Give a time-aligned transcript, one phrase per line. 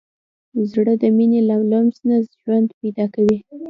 [0.71, 3.37] زړه د مینې له لمس نه ژوند پیدا کوي.